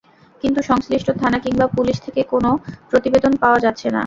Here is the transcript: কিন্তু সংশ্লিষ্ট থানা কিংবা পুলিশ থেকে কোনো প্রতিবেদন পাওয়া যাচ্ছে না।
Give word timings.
কিন্তু 0.43 0.59
সংশ্লিষ্ট 0.61 1.07
থানা 1.21 1.37
কিংবা 1.39 1.65
পুলিশ 1.77 1.97
থেকে 2.05 2.21
কোনো 2.31 2.49
প্রতিবেদন 2.89 3.33
পাওয়া 3.41 3.59
যাচ্ছে 3.59 3.87
না। 3.87 3.99